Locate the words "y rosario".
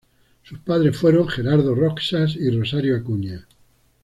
2.35-2.97